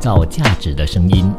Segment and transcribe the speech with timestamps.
[0.00, 1.30] 造价值的声音。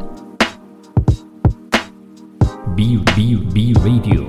[2.76, 4.22] B B B Radio。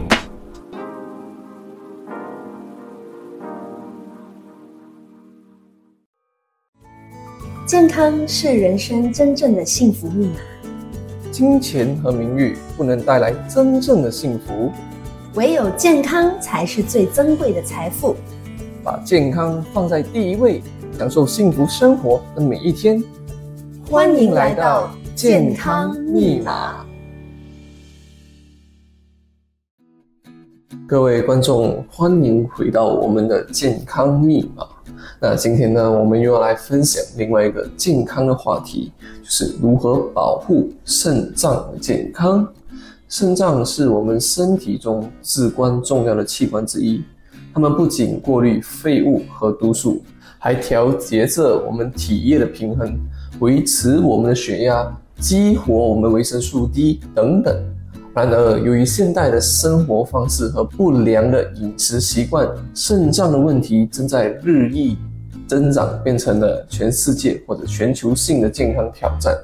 [7.67, 10.33] 健康是人生真正的幸福密码。
[11.31, 14.71] 金钱和名誉不能带来真正的幸福，
[15.35, 18.15] 唯有健康才是最珍贵的财富。
[18.83, 20.63] 把健康放在第一位，
[20.97, 23.01] 享受幸福生活的每一天。
[23.93, 26.83] 欢迎来到健康密码。
[30.87, 34.65] 各位观众，欢迎回到我们的健康密码。
[35.21, 42.51] 那今天呢，我们又要来分享另外一个健康的话题，就是如何保护肾脏的健康。
[43.07, 47.03] 肾脏是我们身体中至关重要的器官之一，
[47.53, 50.03] 它们不仅过滤废物和毒素，
[50.39, 52.91] 还调节着我们体液的平衡，
[53.39, 57.55] 维持我们的血压，激活我们维生素 D 等等。
[58.13, 64.97] 然而，由于现代的生活方式和不良的饮食习惯，肾脏的问题正在日益。
[65.45, 69.37] 增长变成了全世界或者全球性的健康挑战。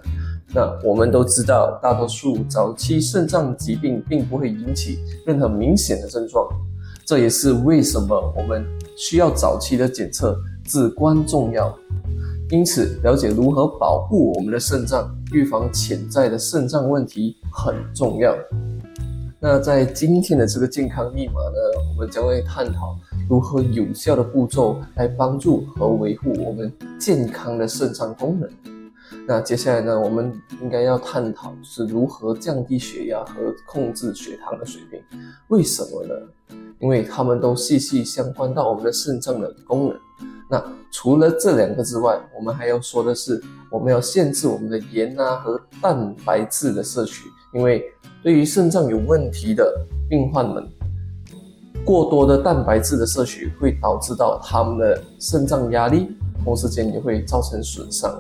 [0.56, 4.98] 那我们都知道，大多数早期肾脏疾病并不会引起
[5.28, 6.48] 任何明显的症状，
[7.06, 8.66] 这也是为什么我们
[8.98, 11.78] 需要早期的检测至关重要。
[12.52, 18.36] 因此，了解如何保护我们的肾脏，预防潜在的肾脏问题很重要。
[19.40, 21.58] 那在今天的这个健康密码呢，
[21.94, 22.98] 我们将会探讨。
[23.30, 28.50] 如何有效的步骤来帮助和维护我们健康的肾脏功能？
[29.28, 33.36] 那接下来呢，我们应该要探讨是如何降低血压和
[33.68, 35.00] 控制血糖的水平。
[35.50, 36.16] 为什么呢？
[36.80, 40.00] 因为它们都息息相关到我们的肾脏的功能。
[40.50, 47.84] 那除了这两个之外，我们还要说的是，我们要限制我们的盐啊和蛋白质的摄取，因为
[48.24, 50.68] 对于肾脏有问题的病患们。
[51.86, 56.10] 过多的蛋白质的摄取会导致到他们的肾脏压力，
[56.44, 58.20] 同时间也会造成损伤。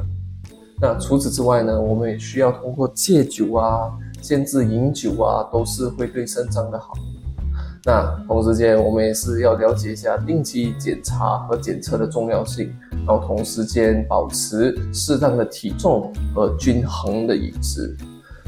[0.82, 6.94] 那除此之外呢，我们也需要通过戒酒啊、限制饮酒啊，都是会对肾脏的好。
[7.90, 17.98] 那同时间我们也是要了解一下定期检查和检测的重要性，然后同时间保持适当的体重和均衡的饮食。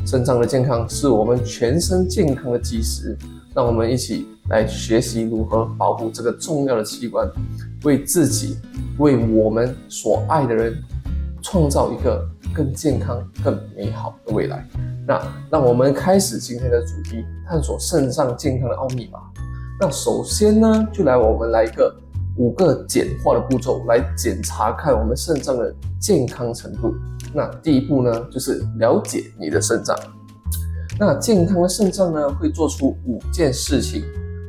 [0.05, 3.17] 肾脏的健康是我们全身健康的基石，
[3.55, 4.27] 让我们一起。
[4.49, 7.25] 来学习如何保护这个重要的器官，
[7.83, 8.57] 为自己、
[8.97, 10.75] 为我们所爱的人
[11.41, 14.67] 创造一个更健康、更美好的未来。
[15.07, 19.30] 那让我们开始今天的主题，探索肾脏健康的奥秘吧。
[19.83, 21.91] 那首先呢，就来我们来一个
[22.37, 26.93] 五个简化的步骤来检查看我们肾脏的健康程度。
[27.33, 29.97] 那第一步呢，就是了解你的肾脏。
[30.99, 34.03] 那健康的肾脏呢，会做出五件事情。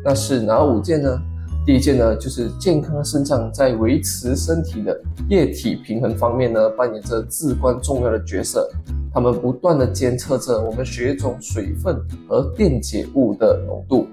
[0.04, 1.19] 那是哪五件呢？
[1.64, 5.00] 第一件呢，就是健康的肾脏在维持身体的
[5.31, 8.70] 液体平衡方面呢，扮演着至关重要的角色。
[9.14, 14.06] 它们不断的监测着我们血液中水分和电解物的浓度。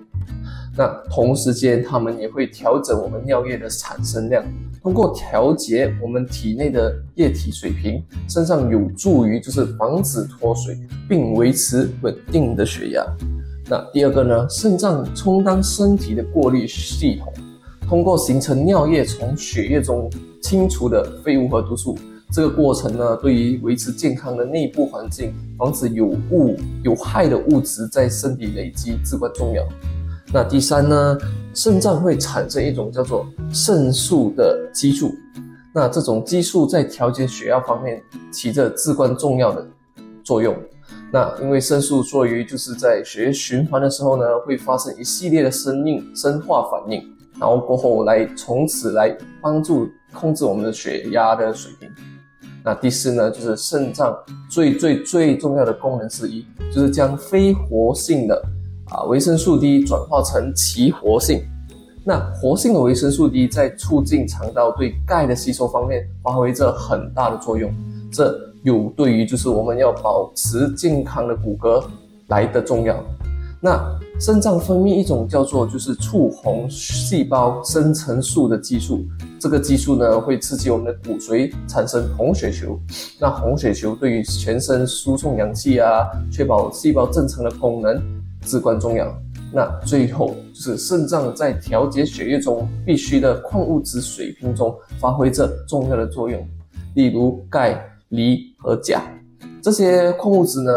[0.79, 4.41] 那同时间，它们也会调整我们尿液的产生量，
[4.81, 10.79] 通过调节我们体内的液体水平，肾脏有助于就是防止脱水，
[11.09, 13.05] 并维持稳定的血压。
[13.69, 14.47] 那第二个呢？
[14.49, 17.33] 肾脏充当身体的过滤系统，
[17.85, 20.09] 通过形成尿液从血液中
[20.41, 21.99] 清除的废物和毒素。
[22.31, 29.67] 这个过程呢，对于维持健康的内部环境，防止有物有害的物质在身体累积至关重要。
[30.31, 31.17] 那第三呢？
[31.55, 35.11] 肾脏会产生一种叫做肾素的激素。
[35.73, 38.01] 那这种激素在调节血压方面
[38.31, 39.67] 起着至关重要的
[40.23, 40.55] 作用。
[41.11, 47.03] 那因为肾素作用于就是在血液循环的时候呢，会发生一系列的生应生化反应，
[47.39, 51.89] 然后过后来从此来帮助控制我们的血压的水平。
[52.63, 54.15] 那第四呢，就是肾脏
[54.49, 58.39] 最最最重要的功能之一，就是将非活性的
[58.89, 61.41] 啊维生素 D 转化成其活性。
[62.03, 67.71] 那活性的维生素 D 在促进肠道对钙的吸收方面发挥着很大的作用。
[68.11, 71.83] 这有对于就是我们要保持健康的骨骼
[72.27, 72.95] 来的重要。
[73.61, 73.77] 那
[74.19, 79.03] 肾脏分泌一种叫做就是促红细胞生成素的激素，
[79.37, 82.79] 这个激素呢会刺激我们的骨髓产生红血球。
[83.19, 88.01] 那红血球对于全身输送氧气啊，确保细胞正常的功能
[88.41, 89.13] 至关重要。
[89.53, 96.47] 那最后就是肾脏在调节血液中必须的矿物质水平中发挥着重要的作用，
[96.95, 97.85] 例如钙。
[98.09, 99.03] 锂和钾，
[99.61, 100.71] 这些矿物质呢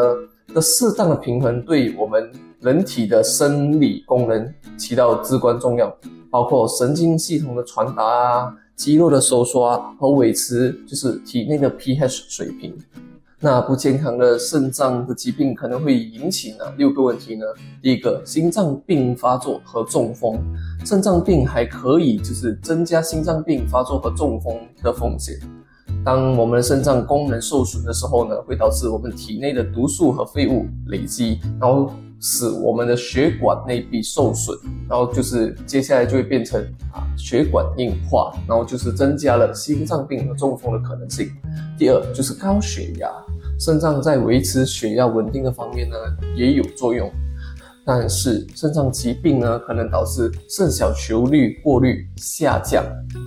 [0.53, 2.31] 的适当的平衡，对我们
[2.61, 5.91] 人体的生理功能起到至关重要，
[6.31, 12.77] 包括神经系统的传达啊、肌肉的收缩啊和维持就是体内的 pH 水平。
[13.45, 17.45] 那不健康的肾脏的疾病可能会引起哪六个问题呢？
[17.83, 20.39] 第一个，心脏病发作和中风。
[20.85, 25.35] 肾脏病还可以就是增加心脏病发作和中风的风险。
[26.05, 34.57] 当我们肾脏功能受损的时候呢，会导致我们体内的毒素和废物累积，然后使我们的血管内壁受损，
[34.89, 36.61] 然后就是接下来就会变成
[36.93, 41.29] 啊血管硬化，然后就是增加了心脏病和中风的可能性。
[41.77, 43.11] 第二就是高血压。
[43.65, 45.97] 肾脏在维持血压稳定的方面呢
[46.35, 47.09] 也有作用，
[47.87, 52.85] 但是肾脏疾病呢可能导致肾小球率过滤下降，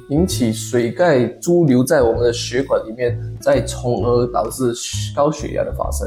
[0.09, 4.73] 引起水钙潴留在我们的血管里面，再从而导致
[5.15, 6.05] 高血压的发生。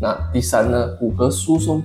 [0.00, 1.82] 那第三呢，骨骼疏松，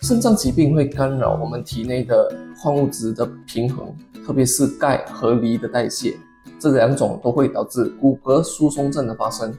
[0.00, 3.94] 肾脏疾病会干扰我们体内的矿物质的平衡，
[4.24, 6.16] 特别是钙和磷的代谢，
[6.58, 9.52] 这两种都会导致骨骼疏松症的发生。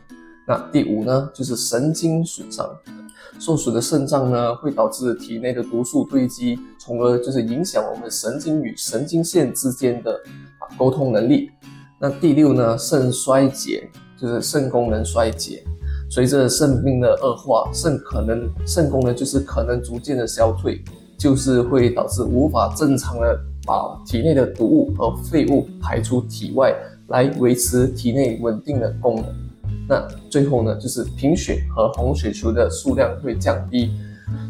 [0.50, 2.68] 那第五呢，就是神经损伤，
[3.40, 10.12] 受损的肾脏呢，会导致体内的毒素堆积，从而就是影响我们神经与神经线之间的
[10.58, 11.52] 啊沟通能力。
[12.00, 13.88] 那第六呢，肾衰竭，
[14.20, 15.64] 就是肾功能衰竭，
[16.10, 20.84] 随着肾病的恶化，肾可能肾功能就是可能逐渐的消退，
[21.16, 26.74] 就是会导致无法正常的把体内的毒物和废物排出体外，
[27.10, 29.26] 来维持体内稳定的功能。
[29.90, 33.90] 那最后呢，就是贫血和红血球的数量会降低，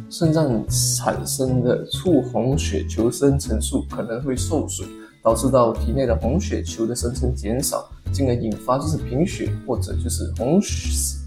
[0.10, 4.86] 肾脏产生的促红血球生成素可能会受损，
[5.24, 10.60] 导致到体内的红血球的生成减少，进而引发就是贫血或者就是红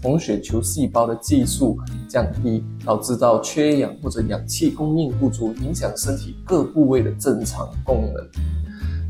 [0.03, 1.75] 红血球细胞的计数
[2.07, 8.23] 降低，导致到缺氧或者氧气供应不足，影响身体各部位的正常功能。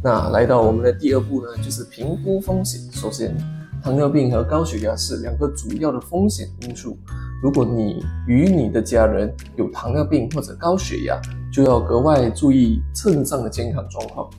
[0.01, 2.79] 那来到我们的第二步呢，就是评估风险。
[2.93, 3.35] 首先。
[3.83, 6.97] 糖尿病和高血压是两个主要的风险因素。
[7.41, 11.19] 如果你与你的家人有糖尿病或者高血压，
[11.51, 14.29] 就要格外注意肾脏的健康状况。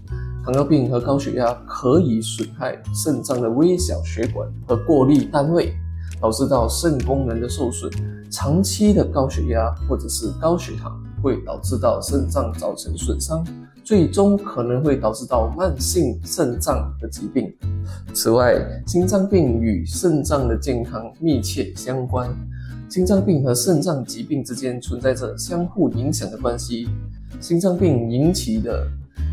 [0.43, 5.75] 糖尿病和高血压可以损害肾脏的微小血管和过滤单位，
[6.23, 7.93] 导致到肾功能的受损。
[8.31, 13.45] 长期的高血压或者是高血糖会导致到肾脏造成损伤。
[13.85, 17.53] 最终可能会导致到慢性肾脏的疾病。
[18.15, 18.55] 此外，
[18.87, 22.31] 心脏病与肾脏的健康密切相关，
[22.89, 26.89] 心脏病和肾脏疾病之间存在着相互影响的关系。
[27.41, 28.87] 心脏病引起的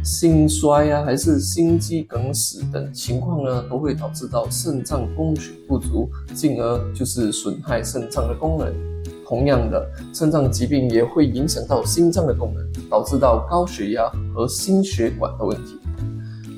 [0.04, 8.74] 心衰啊，还是心肌梗死等情况呢，都会导致到肾脏供血不足，进而就是损害肾脏的功能。
[9.32, 15.80] 同样的，肾脏疾病也会影响到心脏的功能，导致到高血压和心血管的问题。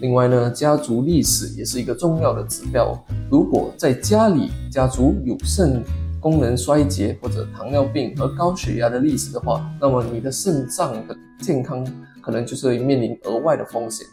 [0.01, 2.97] 另外呢，家族历史也是一个重要的指标。
[3.29, 5.83] 如果在家里家族有肾
[6.19, 11.85] 功能衰竭或者糖尿病和高血压的历史的话，那么你的肾脏的健康
[12.23, 14.03] 可能就是面临额外的风险。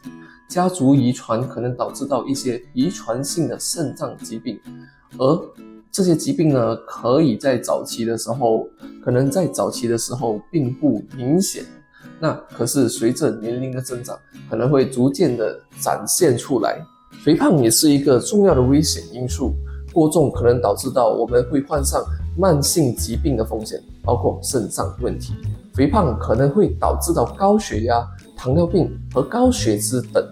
[0.48, 4.60] 家族遗传可能导致到一些遗传性的肾脏疾病，
[5.16, 5.50] 而。
[5.92, 8.68] 这些疾病呢，可以在早期的时候，
[9.04, 11.64] 可能在早期的时候并不明显，
[12.20, 14.16] 那可是随着年龄的增长，
[14.48, 16.80] 可能会逐渐的展现出来。
[17.24, 19.52] 肥胖也是一个重要的危险因素，
[19.92, 22.00] 过重可能导致到我们会患上
[22.38, 25.34] 慢性疾病的风险，包括肾脏问题。
[25.74, 28.06] 肥胖可能会导致到高血压、
[28.36, 30.24] 糖尿病和高血脂等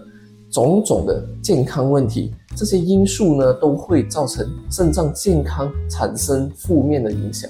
[0.59, 2.35] 种种的健康问题。
[2.57, 7.49] 这些因素呢，都会造成肾脏健康产生负面的影响。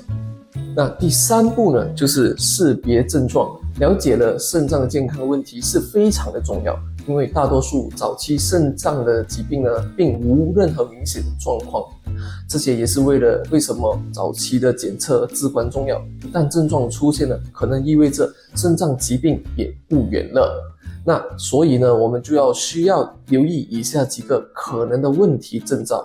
[0.77, 3.49] 那第三步呢，就是识别症状。
[3.81, 11.83] 了解了肾脏健康问题是非常的重要，因为大多数早期肾脏的疾病呢，并无任何明显的状况。
[12.47, 15.99] 这些也是为了为什么早期的检测至关重要。
[16.23, 20.63] 一旦症状出现了，可能意味着肾脏疾病也不远了。
[21.09, 26.05] 那所以呢，我们就要需要留意以下几个可能的问题征兆，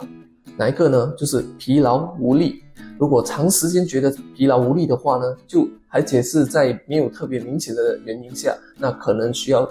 [0.56, 1.14] 哪一个呢？
[1.18, 2.64] 就是疲劳无力。
[2.98, 9.70] 如果长时间觉得疲劳无力的话呢，就而且是在没有特别明显的原因下，那可能需要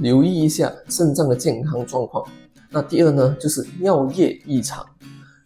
[0.00, 2.26] 留意一下肾脏的健康状况。
[2.68, 4.84] 那第二呢，就是尿液异常。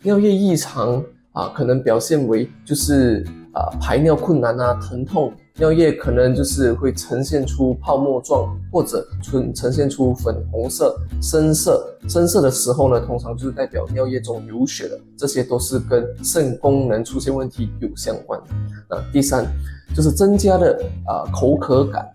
[0.02, 5.30] 尿液异常啊，可能表现为就是啊排尿困难啊、疼痛。
[5.58, 11.96] 尿液可能就是会呈现出泡沫状，或者呈呈现出粉红色、深色。
[12.08, 18.46] 深色的时候呢，通常就是代表尿液中有血了，这些都是跟肾功能出现问题有相关的。
[18.88, 19.46] 那第三
[19.94, 22.06] 就是增加的啊口渴感，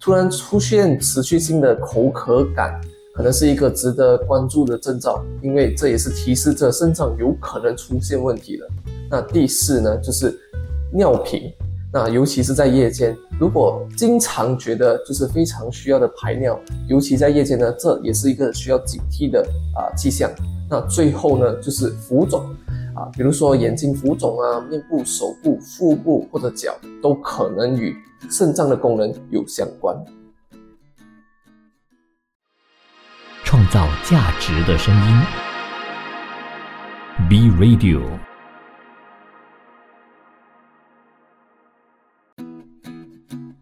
[0.00, 2.80] 突然出现持续性的口渴感。
[3.14, 8.68] 可能是一个值得关注的征兆，因为这也是提示着肾脏有可能出现问题了。
[9.10, 10.38] 那第四呢，就是
[10.92, 11.52] 尿频，
[11.90, 19.40] 那尤其是在夜间，如果经常觉得就是非常需要的排尿，尤其在夜间呢，这也是一个需要警惕的
[19.74, 20.30] 啊迹象。
[20.68, 22.44] 那最后呢，就是浮肿
[22.94, 27.96] 啊，比如说眼睛浮肿啊，面部、手部、腹部或者脚都可能与
[28.30, 29.96] 肾脏的功能有相关。
[33.44, 35.22] 创造价值的声音
[37.30, 38.27] ，B Radio。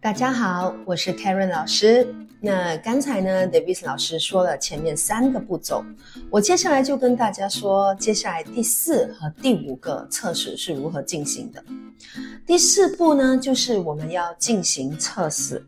[0.07, 2.15] 大家好，我是 Karen 老师。
[2.39, 5.85] 那刚才呢 Davis 老师说了前面三个步骤，
[6.31, 11.61] 我接下来就跟大家说，接下来第四和第五个测试是如何进行的。
[12.47, 15.67] 第四步呢，就是我们要进行测试。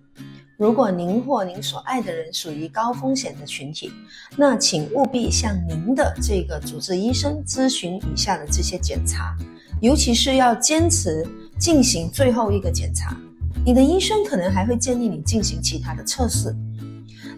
[0.56, 3.90] 如果您或您所爱的人属于高风险的群体，
[4.36, 9.36] 那请务必向您的这个主治医生咨询以下的这些检查，
[9.80, 11.26] 尤其是要坚持
[11.58, 13.16] 进行最后一个检查。
[13.64, 16.54] 你的医生可能还会建议你进行其他的测试。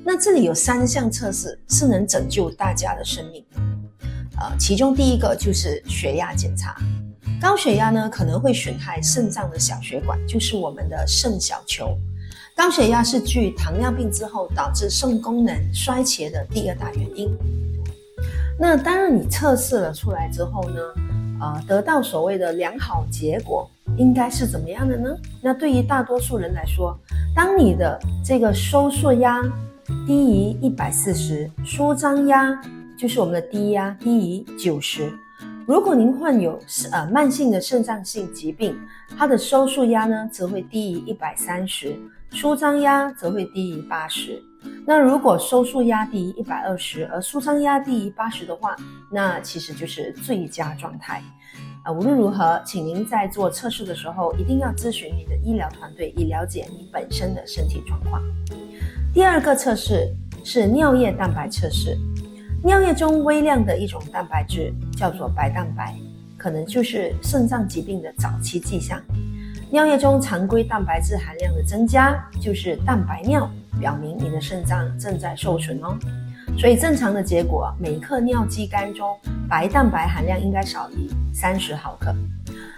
[0.04, 3.44] 那这里有三项测试是能拯救大家的生命，
[4.38, 6.76] 呃，其中第一个就是血压检查。
[7.40, 11.96] 高血压呢可能会损害肾脏的小血管，就是我们的肾小球。
[12.56, 17.30] 高血压是继糖尿病之后导致肾功能衰竭的第二大原因。
[18.58, 20.80] 那当然，你测试了出来之后呢，
[21.40, 25.10] 呃，得到所谓的良好结果，应该是怎么样的呢？
[25.42, 26.98] 那对于大多数人来说，
[27.34, 29.42] 当你的这个收缩压
[30.06, 32.60] 低于一百四十，舒张压
[32.96, 35.12] 就是我们的低压低于九十。
[35.66, 36.58] 如果您患有
[36.90, 38.76] 呃慢性的肾脏性疾病，
[39.16, 41.96] 它的收缩压呢则会低于一百三十。
[42.32, 44.40] 舒张压则会低于八十。
[44.86, 48.76] 那如果收缩压低于一百二十，而舒张压低于八十的话，
[49.10, 51.22] 那其实就是最佳状态。
[51.82, 58.22] 啊，无论如何，请您在做测试的时候一定要咨询你的医疗团队，以了解你本身的身体状况。
[59.14, 61.96] 第二个测试是尿液蛋白测试。
[62.62, 65.96] 尿液中微量的一种蛋白质叫做白蛋白，
[66.36, 69.00] 可能就是肾脏疾病的早期迹象。
[69.70, 75.96] 尿液中常规蛋白质含量的增加，就是蛋白尿，表明你的肾脏正在受损哦。
[76.60, 82.14] 所以正常的结果，每克尿肌酐中白蛋白含量应该少于三十毫克。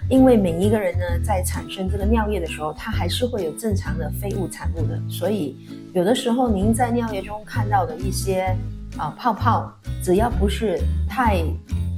[0.08, 4.96] 因为每一个人呢，在产生这个尿液的时候，它还是会有正常的废物产物的。
[5.08, 5.56] 所以
[5.94, 8.56] 有的时候您在尿液中看到的一些
[8.96, 9.68] 啊泡泡，
[10.00, 11.42] 只要不是太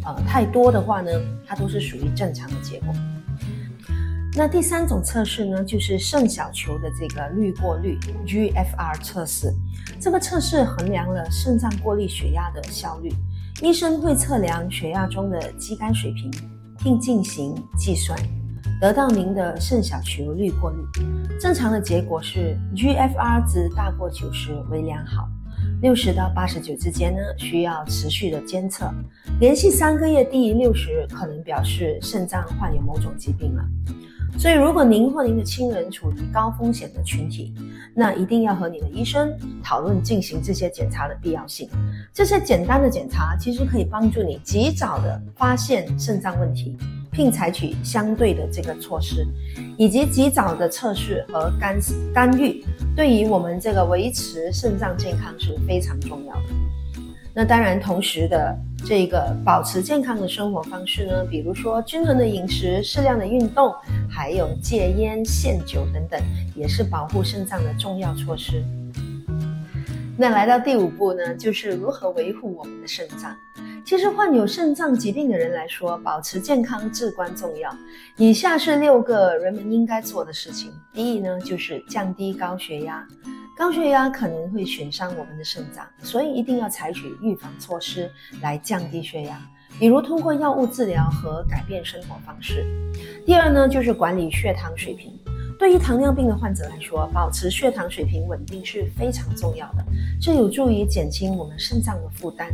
[0.07, 1.11] 呃太多的话呢，
[1.47, 2.95] 它都是属于正常的结果。
[4.37, 9.55] 那第三种测试呢，就是肾小球的这个滤过率 （GFR） 测试。
[10.01, 13.13] 这个测试衡量了肾脏过滤血压的效率。
[13.63, 16.33] 医生会测量血压中的肌酐水平，
[16.83, 18.19] 并进行计算，
[18.81, 20.79] 得到您的肾小球滤过率。
[21.39, 25.29] 正常的结果是 GFR 值大过九十为良好，
[25.81, 28.93] 六十到八十九之间呢，需要持续的监测。
[29.39, 33.65] 连续三个月低于六十，可能表示肾脏患有某种疾病了。
[34.37, 37.55] 所以，如果您或您的亲人处于高风险的群体，
[37.95, 41.69] 那一定要和你的医生讨论进行这些检查的必要性。
[42.13, 46.77] 这些简单的检查其实可以帮助你及早的发现肾脏问题，
[47.11, 49.27] 并采取相对的这个措施，
[49.79, 51.79] 以及及早的测试和干
[52.13, 52.65] 干预，
[52.97, 56.74] 对于我们这个维持肾脏健康是非常重要的。
[57.35, 58.57] 那当然，同时的。
[58.87, 63.75] 这个保持健康的生活方式呢，比如说均衡的饮食、适量的运动，
[64.11, 66.21] 还有戒烟限酒等等，
[66.55, 68.63] 也是保护肾脏的重要措施。
[70.19, 73.35] 那来到第五步呢，就是如何维护我们的肾脏。
[73.87, 77.75] 其实患有肾脏疾病的人来说，保持健康至关重要。
[78.19, 80.71] 以下是六个人们应该做的事情。
[80.93, 83.03] 第一呢，就是降低高血压。
[83.57, 88.11] 高血压可能会损伤我们的肾脏，所以一定要采取预防措施
[88.43, 89.41] 来降低血压，
[89.79, 92.67] 比如通过药物治疗和改变生活方式。
[93.25, 95.17] 第二呢，就是管理血糖水平。
[95.57, 99.85] 对于糖尿病的患者来说，保持血糖水平稳定是非常重要的，
[100.21, 102.49] 这有助于减轻我们肾脏的负担。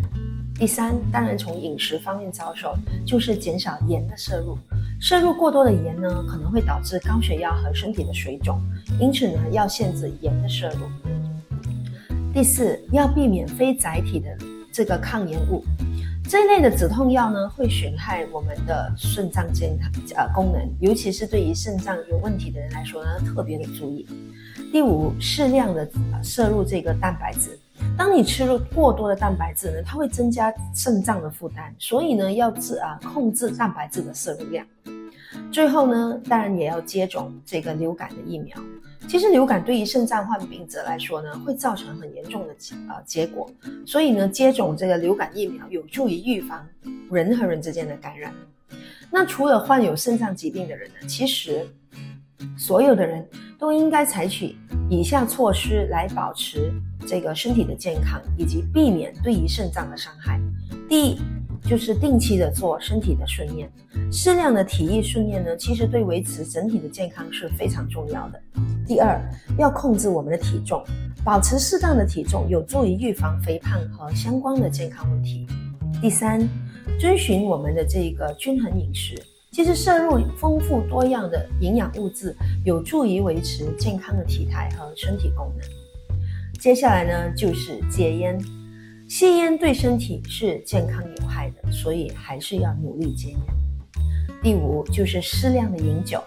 [0.57, 2.77] 第三，当然从饮食方面着手，
[3.07, 4.59] 就是减少盐的摄入。
[5.01, 8.61] 摄入过多的盐呢，可能会导致高血压和身体的水肿，
[9.01, 10.81] 因此呢，要限制盐的摄入。
[12.35, 14.29] 第四，要避免非载体的
[14.71, 15.65] 这个抗炎物，
[16.29, 24.07] 这一类的止痛药呢，会损害我们的肾脏健康呃功能，尤其是对于肾脏有问题的人来说呢，特别的注意。
[24.71, 25.91] 第五，适量的
[26.23, 27.59] 摄入这个蛋白质。
[27.97, 34.67] 当你吃入过多的蛋白质呢，它会增加肾脏的负担，所以呢，要治啊控制蛋白质的摄入量。
[35.53, 38.57] 最后呢，当然也要接种这个流感的疫苗。
[39.09, 42.55] 其实流感对于肾脏患病者来说呢，会造成很严重的
[42.89, 43.51] 呃结果，
[43.85, 46.67] 所以呢，接种这个流感疫苗有助于预防
[47.11, 48.33] 人和人之间的感染。
[49.11, 51.67] 那除了患有肾脏疾病的人呢，其实
[52.57, 53.27] 所有的人
[53.61, 54.57] 都应该采取
[54.89, 56.73] 以下措施来保持
[57.07, 60.41] 这个身体的健康，以及避免对于肾脏的伤害。
[60.89, 61.19] 第一。
[61.69, 63.71] 就是定期的做身体的训练，
[64.11, 68.41] 适量的体育训练呢，其实对维持整体的健康是非常重要的。
[68.89, 69.21] 第二，
[69.59, 70.83] 要控制我们的体重，
[71.23, 75.47] 保持适当的体重，有助于预防肥胖和相关的健康问题。
[76.01, 76.41] 第三，
[76.99, 85.69] 遵循我们的这个均衡饮食，其实摄入丰富多样的营养物质，有助于维持健康的体态和身体功能。
[86.61, 88.39] 接下来呢，就是戒烟。
[89.09, 93.39] 吸烟对身体是健康有害的，所以还是要努力戒烟。
[94.41, 96.23] 第五就是适量的饮酒。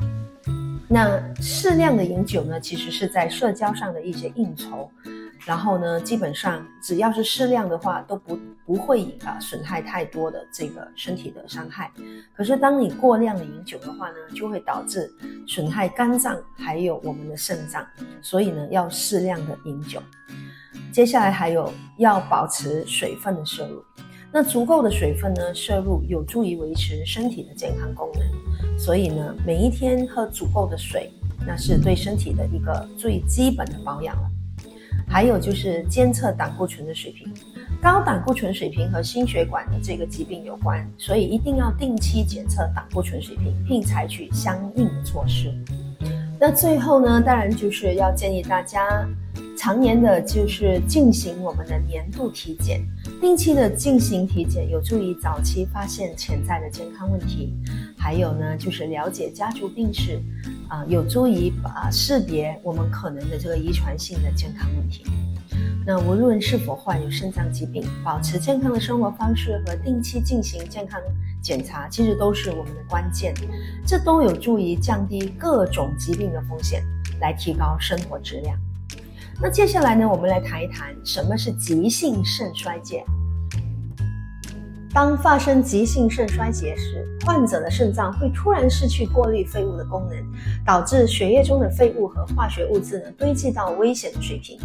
[0.89, 4.92] 那适量的饮酒呢，其实是在社交上的一些应酬，
[5.45, 11.91] 然后呢，基本上只要是适量的话，都不不会啊损害太多的这个身体的伤害。
[12.33, 15.13] 可是当你过量的饮酒的话呢，就会导致
[15.45, 17.85] 损害肝脏还有我们的肾脏，
[18.21, 20.01] 所以呢，要适量的饮酒。
[20.93, 23.83] 接下来还有要保持水分的摄入，
[24.31, 31.12] 那足够的水分呢摄入有助于维持身体的健康功能，所以呢每一天喝足够的水，
[31.45, 34.29] 那是对身体的一个最基本的保养了。
[35.13, 37.32] 还有就是监测胆固醇的水平，
[37.79, 45.53] 高胆固醇水平和心血管的这个疾病有关，所以一定要定期检测胆固醇水平，并采取相应的措施。
[46.45, 49.08] 那最后呢，当然就是要建议大家。
[49.56, 52.86] 常年的就是进行我们的年度体检，
[53.21, 57.53] 定期的进行体检，有助于早期发现潜在的健康问题。
[57.97, 60.21] 还有呢，就是了解家族病史，
[60.67, 65.06] 啊，有助于啊识别我们可能的这个遗传性的健康问题。
[65.86, 70.98] 那无论是否患有肾脏疾病，保持健康的生活方式和定期进行健康
[71.41, 73.34] 检查，其实都是我们的关键。
[73.86, 76.82] 这都有助于降低各种疾病的风险，
[77.19, 78.58] 来提高生活质量。
[79.41, 83.04] 那接下来呢，我们来谈一谈什么是急性肾衰竭。
[84.93, 90.17] 当发生急性肾衰竭时，患者的肾脏会突然失去过滤废物的功能，
[90.63, 94.60] 导致血液中的废物和化学物质呢堆积到危险的水平。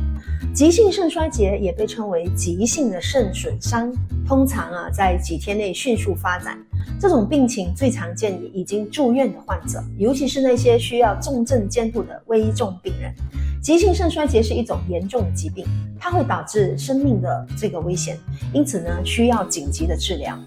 [0.53, 3.91] 急性肾衰竭也被称为急性的肾损伤，
[4.27, 6.59] 通常啊在几天内迅速发展。
[7.01, 13.15] 这种病情最常见于已经住院的患者，尤其是那些需要重症监护的危重病人。
[13.61, 15.67] 急性肾衰竭是一种严重的疾病，
[15.99, 18.17] 它会导致生命的这个危险，
[18.53, 20.39] 因此呢，需要紧急的治疗。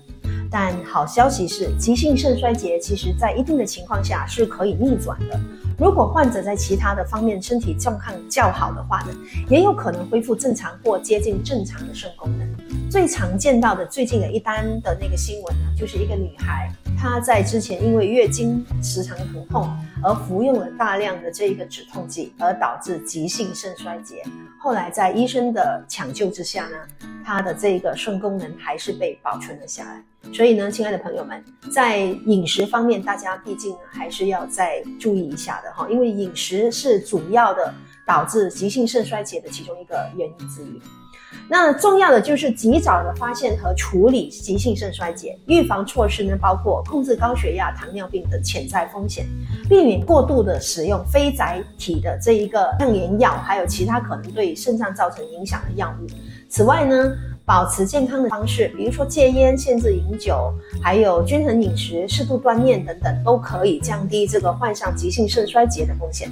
[0.50, 5.40] 但好消息是，急性肾衰竭其实在一定的情况下是可以逆转的。
[5.78, 9.08] 如果患者在其他的方面身体状况较好的话呢，
[9.50, 12.48] 也有可能恢复正常或接近正常的肾功能。
[12.90, 16.70] 最常见到的最近的一单的那个新闻呢，就是一个女孩，
[17.00, 19.70] 她在之前因为月经时常疼痛
[20.04, 24.24] 而服用了大量的这一个止痛剂，而导致急性肾衰竭。
[24.60, 26.78] 后来在医生的抢救之下呢，
[27.24, 30.04] 他的这个肾功能还是被保存了下来。
[30.34, 37.74] 所以呢，亲爱的朋友们，在饮食方面，大家毕竟还是要再注意一下的哈，因为饮食是主要的
[38.06, 40.80] 导致急性肾衰竭的其中一个原因之一。
[41.48, 49.26] 那重要的就是及早的发现和处理急性肾衰竭，预防措施呢，包括控制高血压、糖尿病的潜在风险，
[49.68, 56.08] 避免过度的使用非载体的这一个抗炎药，还有其他可能对肾脏造成影响的药物。
[56.50, 57.14] 此外呢，
[57.46, 66.30] 保持健康的方式，比如说戒烟、限制饮酒，还有均衡饮食、适度锻炼等等，都可以降低这个患上急性肾衰竭的风险。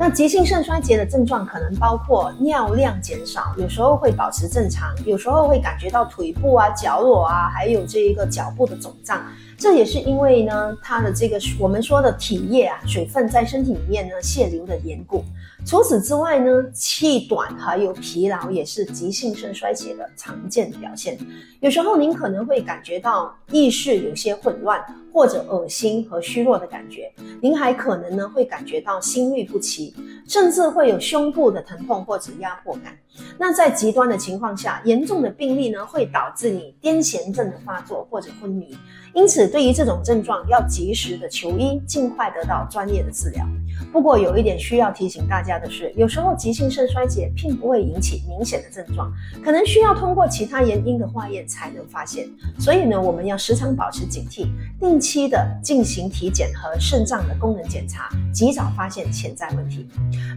[0.00, 9.20] 那急性肾衰竭的症状可能包括尿量减少，有时候会保持正常，有时候会感觉到腿部啊、脚裸啊，还有这一个脚部的肿胀。
[9.56, 15.24] 这也是因为呢，它的这个我们说的体液啊、水分在身体里面呢泄流的缘故。
[15.66, 21.18] 除此之外呢，气短还有疲劳也是急性肾衰竭的常见表现。
[21.60, 27.12] 有时候您可能会感觉到意识有些混乱，或者恶心和虚弱的感觉。
[27.42, 29.94] 您还可能呢会感觉到心律不齐，
[30.26, 32.96] 甚至会有胸部的疼痛或者压迫感。
[33.36, 38.78] 那在极端的情况下，严重的病例呢会导致你癫痫症的发作或者昏迷。
[39.12, 43.44] 因此，对于这种症状，要及时的求医，尽快得到专业的治疗。
[43.92, 49.12] 不过，有一点需要提醒大家的是，有时候急性肾衰竭并不会引起明显的症状，
[49.44, 52.28] 可能需要通过其他原因的化验才能发现。
[52.58, 59.88] 所以呢，我们要时常保持警惕，定期的进行体检和肾脏的功能检查，及早发现潜在问题。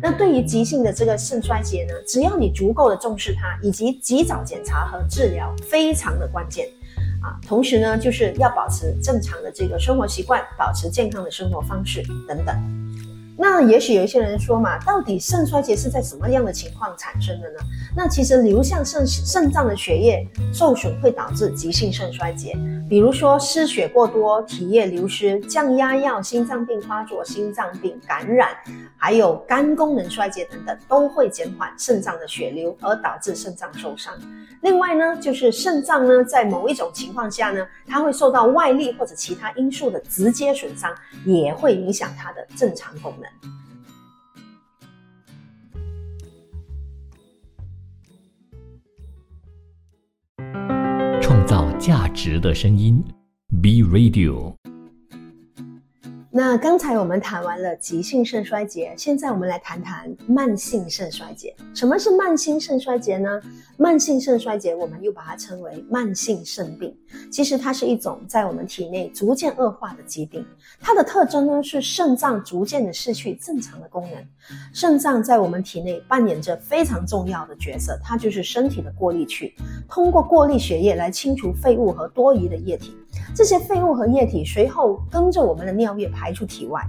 [0.01, 6.67] 那对于急性的这个肾衰竭呢，只要你足够的重视它，以及及早检查和治疗，非常的关键。
[7.21, 12.80] 啊，同时呢，就是要保持正常的这个生活习惯，保持健康的生活方式等等。
[13.41, 17.59] 那也许有一些人说嘛，到底肾衰竭是在什么样的情况产生的呢？
[17.97, 20.23] 那其实流向肾肾脏的血液
[20.53, 22.55] 受损会导致急性肾衰竭，
[22.87, 28.49] 比如说失血过多、体液流失、降压药、心脏病发作、心脏病感染，
[28.95, 34.13] 还有肝功能衰竭等等，都会减缓肾脏的血流，而导致肾脏受伤。
[34.61, 40.93] 另外呢，就是肾脏呢，在某一种情况下呢，它会受到外力或者其他因素的直接损伤，
[41.25, 43.30] 也会影响它的正常功能。
[51.21, 53.03] 创造价值的声音
[53.61, 54.60] ，B Radio。
[56.33, 61.53] 那刚才我们谈完了急性肾衰竭，现在我们来谈谈慢性肾衰竭。
[61.73, 63.29] 什么是慢性肾衰竭呢？
[63.75, 66.95] 慢性肾衰竭我们又把它称为慢性肾病。
[67.29, 70.45] 其实它是一种在我们体内逐渐恶化的疾病。
[70.79, 74.25] 它的特征呢是肾脏逐渐的失去正常的功能。
[74.73, 79.53] 肾脏在我们体内扮演着非常重要的角色，它就是身体的过滤器，
[79.89, 82.95] 通过过滤血液来清除废物和多余的液体。
[83.35, 86.81] 这些废物和液体随后跟着我们的尿液排出体外。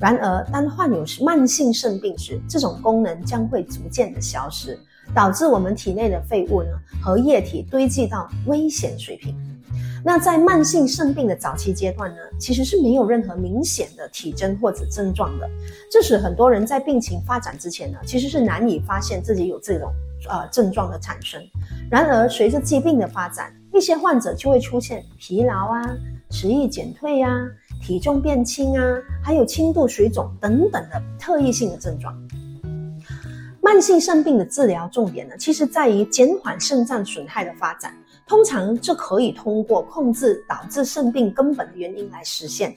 [0.00, 4.78] 然而，当患有慢性肾病时，这种功能将会逐渐的消失，
[5.14, 6.68] 导致我们体内的废物呢
[7.02, 9.34] 和液体堆积到危险水平。
[10.04, 15.50] 那在慢性肾病的早期阶段呢，其实是没有任何明显的体征或者症状的，
[15.90, 19.92] 这使很多人在病情发展之前呢，其实是难以发现自己有这种
[20.28, 21.40] 呃症状的产生。
[21.90, 25.82] 然而，随着疾病的发展，一些患者就会出现疲劳啊、
[26.30, 27.30] 食欲减退呀、
[27.82, 28.84] 体重变轻啊，
[29.22, 32.14] 还有轻度水肿等等的特异性的症状。
[33.60, 37.94] 慢性肾病的治疗重点呢，其实在于减缓肾脏损害的发展。
[38.26, 42.74] 通常这可以通过控制导致肾病根本的原因来实现。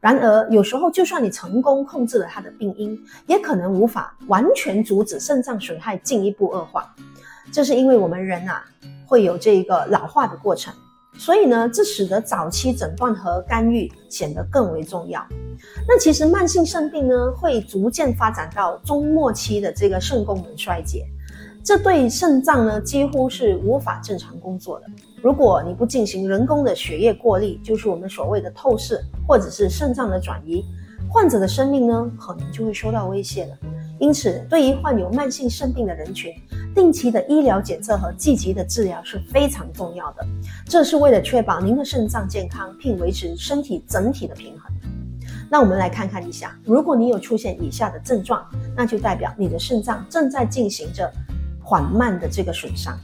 [0.00, 6.94] 然而，有时候就算你成功控制了它的病因，也可能无法完全阻止肾脏损害进一步恶化。
[7.52, 8.64] 这是因为我们人啊。
[9.08, 10.74] 会有这个老化的过程，
[11.16, 15.24] 所以呢，这使得早期诊断和干预显得更为重要。
[15.86, 21.06] 那其实慢性肾病呢，会逐渐发展到中末期的这个肾功能衰竭，
[21.64, 24.86] 这对肾脏呢几乎是无法正常工作的。
[25.26, 30.64] 如果你不进行人工的血液过滤，就是我们所谓的透视，或者是肾脏的转移，
[31.08, 33.58] 患者的生命呢可能就会受到威胁了。
[33.98, 36.32] 因此，对于患有慢性肾病的人群，
[36.76, 40.24] 定期的医疗检测和积极的治疗是非常重要的。
[40.64, 44.72] 这是为了确保您的肾脏健康，并维持身体整体的平衡。
[45.50, 51.12] 那我们来看看一下，如果你有出现以下的症状，那就代表你的肾脏正在进行着
[51.64, 52.96] 缓慢的这个损伤。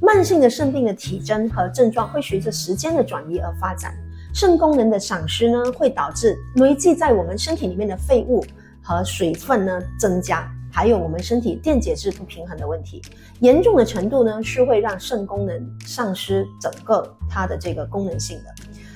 [0.00, 3.94] 慢性的肾病的体征和症状会随着时间的转移而发展。
[4.34, 8.44] 肾功能的丧失呢，会导致堆积在我们身体里面的废物。
[8.80, 13.02] 和水分呢增加，还有我们身体电解质不平衡的问题，
[13.40, 18.44] 严重的程度呢是会让肾功能丧失整个它的这个功能性的。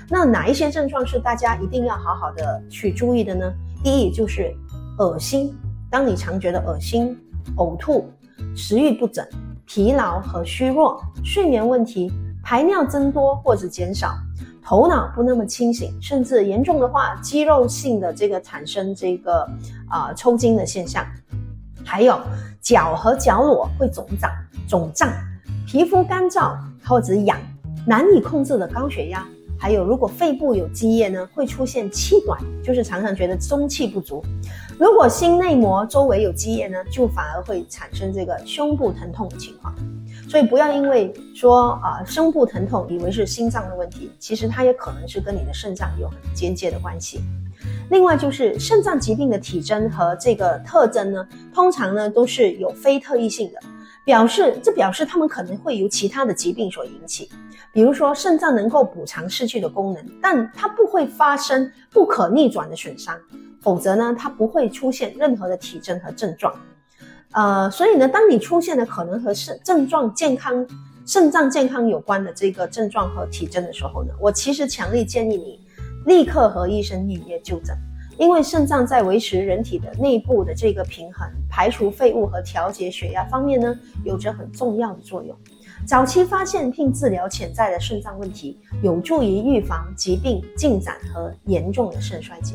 [0.08, 3.52] 那哪一些症状是大家一定要好好的去注意的呢？
[3.84, 4.54] 第一就是
[4.98, 5.54] 恶心，
[5.90, 7.14] 当你常觉得恶心、
[7.56, 8.10] 呕吐、
[8.56, 9.28] 食欲不振、
[9.74, 12.12] 疲劳和虚弱、睡眠问题、
[12.44, 14.12] 排尿增多或者减少。
[14.62, 19.48] 头脑不那么清醒，甚至严重的话，肌肉性的这个产生这个
[19.88, 21.02] 啊抽筋的现象，
[21.86, 22.20] 还有
[22.60, 24.30] 脚和脚裸会肿胀、
[24.68, 25.08] 肿胀，
[25.66, 26.54] 皮肤干燥
[26.84, 27.38] 或者痒，
[27.86, 29.26] 难以控制的高血压，
[29.62, 34.20] 还有如果肺部有积液呢，会出现气短，就是常常觉得中气不足。
[34.76, 39.72] 如果心内膜周围有积液呢，就反而会产生这个胸部疼痛的情况。
[40.28, 47.20] 所以不要因为说啊胸部疼痛，以为是心脏的问题，其实它也可能是跟你的肾脏有很间接的关系。
[47.88, 53.60] 另外就是肾脏疾病的体征和这个特征呢，通常呢都是有非特异性的，
[54.04, 57.30] 表示这表示他们可能会由其他的疾病所引起。
[57.72, 63.18] 比如说肾脏能够补偿失去的功能，但它不会发生不可逆转的损伤，
[63.60, 66.54] 否则呢它不会出现任何的体征和症状。
[67.30, 70.66] 呃，所以呢，当你出现了可能和肾症状健康、
[71.06, 75.58] 肾脏健康有关的这个症状和体征的时候呢，我其实强烈建议你
[76.04, 77.74] 立刻和医生预约就诊，
[78.22, 85.36] 因为肾脏在维持人体的内部的这个平衡、排除废物和调节血压方面呢，有着很重要的作用。
[85.84, 92.54] 早期发现并治疗潜在的肾脏问题，有助于预防疾病进展和严重的肾衰竭。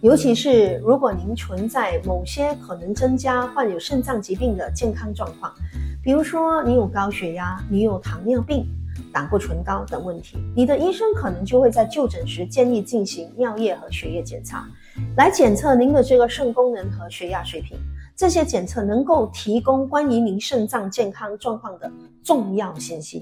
[0.00, 5.54] 尤其是如果您存在某些可能增加患有肾脏疾病的健康状况，
[6.02, 8.66] 比如说你有高血压、你有糖尿病、
[9.18, 14.64] 胆固醇高等问题，你的医生可能就会在就诊时建议进行尿液和血液检查，
[15.16, 17.76] 来检测您的这个肾功能和血压水平。
[18.14, 21.90] 这些检测能够提供关于您肾脏健康状况的
[22.22, 23.20] 重要信息。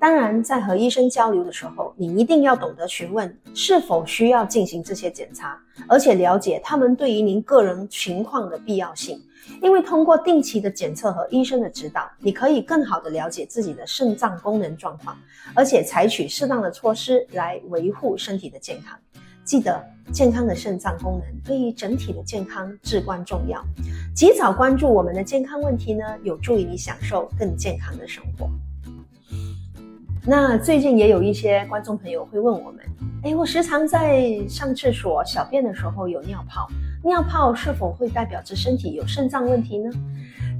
[0.00, 5.58] 当然，在和医生交流的时候，你一定要懂得询问是否需要进行这些检查，
[5.88, 9.20] 而且了解他们对于您个人情况的必要性。
[9.62, 15.16] 因为通过定期的检测和医生的指导，你可以更好的了解自己的肾脏功能状况，
[15.54, 18.98] 而且采取适当的措施来维护身体的健康。
[19.44, 19.80] 记得，
[20.12, 23.64] 健康的肾脏功能对于整体的健康至关重要。
[24.14, 28.48] 及早关注我们的健康问题呢，有助于你享受更健康的生活。
[30.28, 32.84] 那最近也有一些观众朋友会问我们：，
[33.22, 36.68] 哎，我时常在上厕所小便的时候有尿泡，
[37.06, 39.88] 尿泡是否会代表着身体有肾脏问题呢？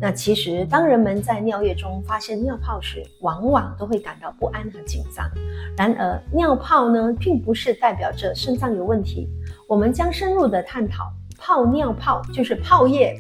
[0.00, 5.28] 那其实，当人们在尿液中发现尿泡时，往往都会感到不安和紧张。
[5.76, 9.28] 然而，尿泡呢，并不是代表着肾脏有问题。
[9.68, 13.18] 我们将深入的探讨泡尿泡，就是泡液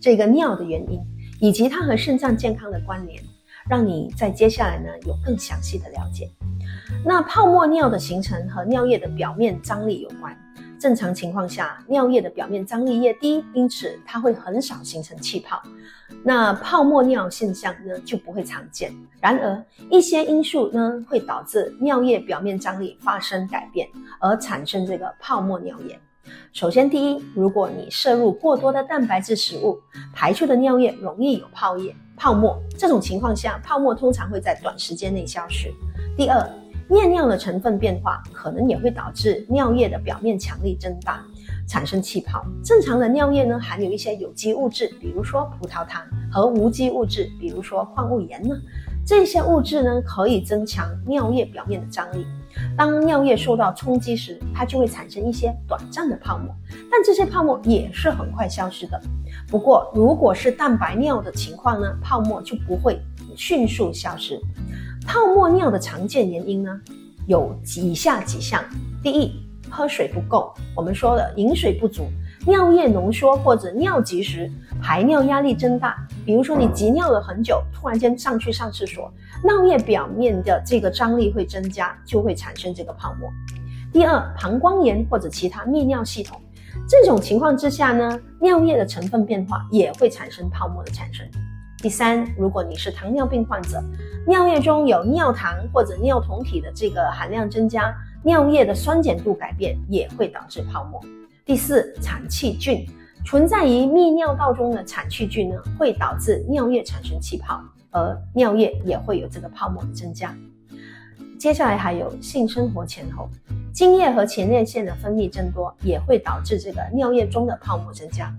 [0.00, 1.00] 这个尿的原因，
[1.40, 3.20] 以及它和肾脏健康的关联，
[3.68, 6.30] 让你在接下来呢有更详细的了解。
[7.04, 10.32] 那泡沫尿的形成和尿液的表面张力有关。
[10.78, 15.60] 正常情况下，尿液的表面张力越低，因此它会很少形成气泡，
[16.22, 18.94] 那泡沫尿现象呢就不会常见。
[19.20, 23.88] 然而，一些因素呢会导致尿液表面张力发生改变，
[24.20, 25.98] 而产生这个泡沫尿液。
[26.52, 29.78] 首先，第一，如果你摄入过多的蛋白质食物，
[30.14, 35.72] 排出的尿液容易有泡液、泡沫，这种情况下，泡沫通常会在短时间内消失。
[36.16, 36.38] 第二，
[36.90, 41.22] 尿尿的成分变化可能也会导致尿液的表面强力增大，
[41.68, 42.42] 产生气泡。
[42.64, 48.56] 正常的尿液呢，含有一些有机物质，比如说葡萄糖和无机物质，比如说矿物盐呢。
[49.06, 52.26] 这些物质呢，可以增强尿液表面的张力。
[52.76, 56.54] 当尿液受到冲击时，它就会产生一些短暂的泡沫，
[56.90, 59.00] 但这些泡沫也是很快消失的。
[59.46, 63.00] 不过，如果是蛋白尿的情况呢，泡沫就不会
[63.36, 64.38] 迅速消失。
[65.08, 66.78] 泡沫尿的常见原因呢，
[67.26, 68.62] 有以下几项：
[69.02, 69.32] 第一，
[69.70, 70.52] 喝水不够。
[70.76, 72.02] 我们说的饮水不足，
[72.46, 75.96] 尿液浓缩或者尿急时，排尿压力增大。
[76.26, 79.10] 比如说你急尿了很久，突然间上去上厕所，
[79.42, 83.30] 尿液表面的这个张力会增加，就会产生这个泡沫。
[83.90, 86.38] 第二，膀胱炎或者其他泌尿系统，
[86.86, 91.26] 这种情况之下呢，尿液的成分变化也会产生泡沫的产生。
[91.80, 93.80] 第三，如果你是糖尿病患者，
[94.26, 101.00] 尿液中有尿糖或者尿酮体的这个含量增加，尿液的酸碱度改变也会导致泡沫。
[101.44, 102.84] 第四，产气菌
[103.24, 107.62] 存在于泌尿道中的产气菌呢，会导致尿液产生气泡，
[107.92, 110.36] 而尿液也会有这个泡沫的增加。
[111.38, 113.28] 接下来还有性生活前后，
[113.72, 118.34] 精液和前列腺的分泌增多，也会导致这个尿液中的泡沫增加。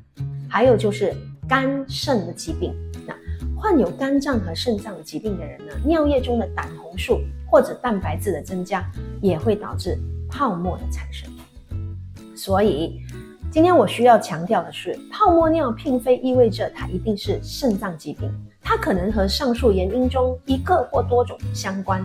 [0.49, 1.15] 还有就是
[1.47, 2.75] 肝肾的疾病。
[3.07, 3.15] 那
[3.61, 8.89] 患有肝脏和肾脏疾病的人呢，尿液中的胆红素或者蛋白质的增加，
[9.21, 9.97] 也会导致
[10.29, 11.29] 泡沫的产生。
[12.33, 13.01] 所以，
[13.51, 22.01] 今天我需要强调的是，泡沫尿并非意味着它一定是肾脏疾病，它可能和上述原因中一个或多种相关。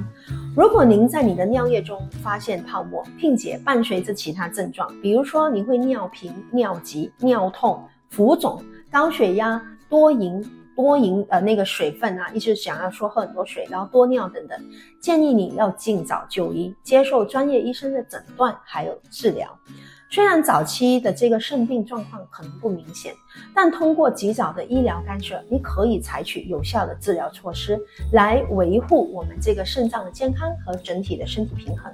[0.56, 10.44] 如果您在你的尿液中发现泡沫，并且伴随着其他症状，比如说你会尿频、尿急、尿痛、浮肿、高血压、多饮。
[10.74, 14.58] 多饮呃那个水分啊，一直想要说喝很多水，然后多尿等等，
[15.00, 19.48] 建议你要尽早就医，接受专业医生的诊断还有治疗。
[20.10, 23.12] 虽然早期的这个肾病状况可能不明显，
[23.52, 27.76] 但通过及早的医疗干涉，你可以采取有效的治疗措施
[28.12, 31.92] 来维护我们这个肾脏的健康和整体的身体平衡。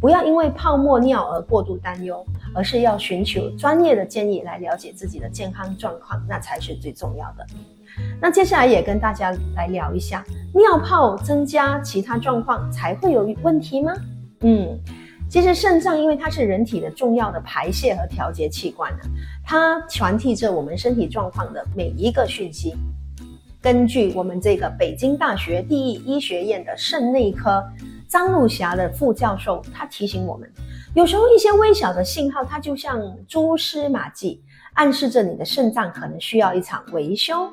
[0.00, 7.44] 不要因为泡沫尿而过度担忧，而是要寻求专业的建议来了解自己的健康状况，那才是最重要的。
[8.20, 13.92] 那接下来也跟大家来聊一下，尿泡增加其他状况才会有问题吗？
[14.40, 14.78] 嗯。
[15.28, 18.98] 其实肾脏因为它是人体的重要的排泄和调节器官呢，
[19.44, 22.76] 它传递着我们身体状况的每一个讯息。
[23.60, 27.60] 根据我们这个北京大学第一医学院的肾内科
[28.08, 30.48] 张露霞的副教授，他提醒我们，
[30.94, 34.40] 有时候一些微小的信号，它就像蛛丝马迹，
[34.74, 37.50] 暗示着你的肾脏可能需要一场维修。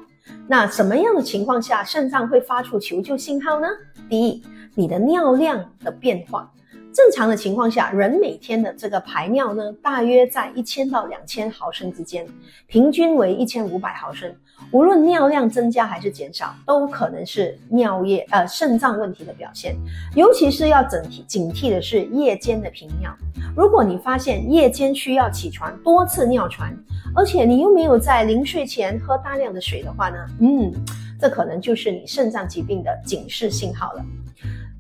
[0.48, 3.68] 那什么样的情况下肾脏会发出求救信号呢？
[4.10, 4.44] 第一，
[4.76, 6.52] 你的尿量的变化。
[6.94, 12.28] 正常的情况下，人每天的这个排尿呢，大约在一千到两千毫升之间，
[12.68, 14.32] 平均为一千五百毫升。
[14.72, 19.76] 无论尿量增加还是减少，都可能是尿液呃肾脏问题的表现。
[20.16, 23.16] 尤其是要警惕警惕的是夜间的频尿。
[23.56, 26.72] 如果你发现夜间需要起床多次尿床，
[27.16, 30.74] 而且你又没有在临睡前喝大量的水的话呢，嗯，
[31.20, 34.04] 这可能就是你肾脏疾病的警示信号了。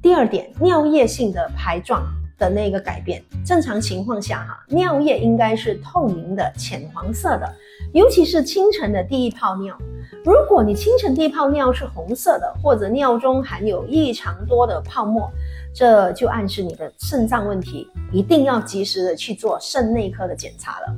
[0.02, 2.04] 第二点，尿液性的排状
[2.44, 7.50] 的那个改变，正常情况下哈，尿液应该是透明的浅黄色的，
[7.94, 9.78] 尤其是清晨的第一泡尿。
[10.26, 15.32] 如果你清晨第一泡尿是红色的，或者尿中含有异常多的泡沫，
[15.74, 20.94] 这就暗示你的肾脏问题，一定要及时的去做肾内科的检查了。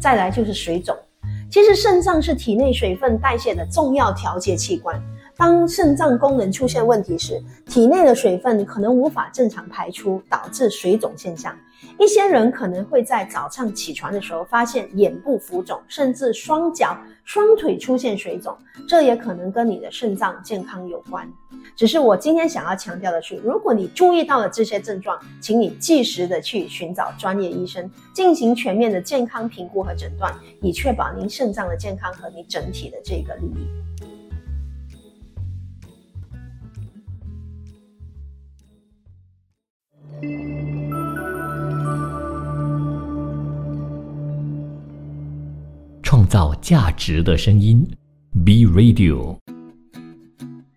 [0.00, 0.96] 再来就是水肿，
[1.50, 5.02] 其实肾脏是体内水分代谢的重要调节器官。
[5.36, 11.56] 当肾脏功能出现问题时，体内的水分可能无法正常排出，导致水肿现象。
[11.98, 18.56] 一些人可能会在早上起床的时候发现眼部浮肿，甚至双脚、双腿出现水肿，
[18.88, 21.30] 这也可能跟你的肾脏健康有关。
[21.76, 34.13] 只是我今天想要强调的是，如果你注意到了这些症状，请你及时的去寻找专业医生进行全面的健康评估和诊断，以确保您肾脏的健康和你整体的这个利益。
[46.34, 47.88] 造价值的声音
[48.44, 49.36] ，B Radio。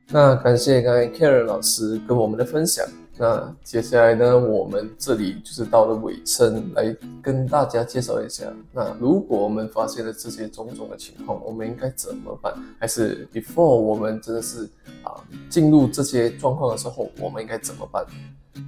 [0.10, 2.86] 那感谢刚才 Karen 老师跟我们的分享。
[3.18, 8.46] 那接下来呢，我们这里就是到了尾声，来跟大家介绍一下。
[8.72, 12.54] 那如果我们发现了这些种种的情况，我们应该怎么办？
[12.80, 14.70] 还是 before 我们真的是
[15.02, 15.12] 啊
[15.50, 18.06] 进入这些状况的时候，我们应该怎么办？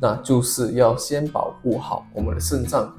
[0.02, 2.92] 那就是要先保护好我们的肾脏。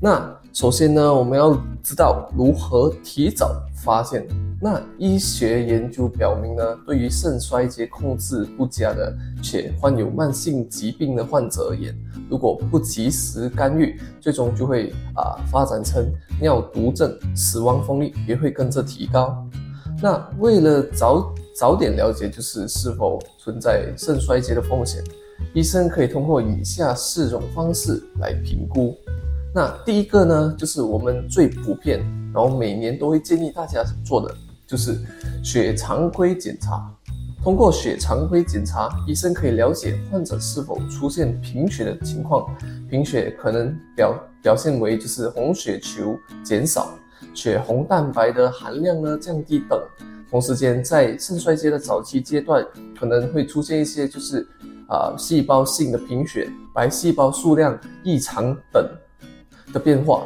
[0.00, 4.26] 那首先呢，我们要知道如何提早发现。
[4.58, 11.94] 那医学研究表明呢，对于肾衰竭控制不佳的且患有慢性疾病的患者而言，
[12.30, 19.46] 如果不及时干预，最终就会啊发展成尿毒症，死亡风力也会跟着提高。
[20.02, 25.04] 那为了早早点了解，就是是否存在肾衰竭的风险。
[25.54, 28.96] 医生可以通过以下四种方式来评估。
[29.54, 32.00] 那第一个呢，就是我们最普遍，
[32.34, 34.34] 然后每年都会建议大家做的，
[34.66, 34.98] 就是
[35.42, 36.92] 血常规检查。
[37.42, 42.54] 通过血常规检查，医生可以了解患者是否出现贫血的情况。
[42.90, 46.90] 贫血可能表表现为就是红血球减少、
[47.32, 49.80] 血红蛋白的含量呢降低等。
[50.28, 52.66] 同时间，在肾衰竭的早期阶段，
[52.98, 54.46] 可能会出现一些就是。
[54.88, 58.88] 啊，细胞性的贫血、白细胞数量异常等
[59.72, 60.22] 的变化。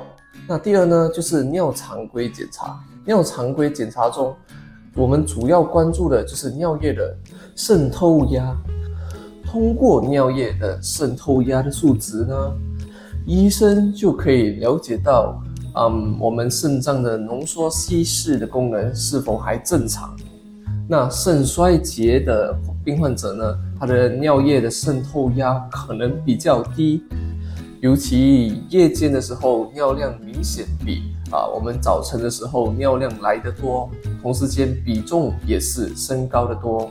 [0.46, 2.78] 那第二呢，就是尿常规检查。
[3.06, 4.34] 尿常规检查中，
[4.94, 7.16] 我们主要关注的就是尿液的
[7.56, 8.56] 渗透压。
[9.44, 12.52] 通过尿液的渗透压的数值呢，
[13.26, 15.42] 医生就可以了解到，
[15.74, 20.14] 嗯，我们肾脏的浓缩稀释的功能是否还正常。
[20.86, 23.58] 那肾衰竭的病患者呢？
[23.80, 27.02] 它的尿液的渗透压可能比较低，
[27.80, 33.90] 尤其夜间的时候，尿量明显比啊我们早晨的时候尿量来得多，
[34.20, 36.90] 同时间比重也是升高的多。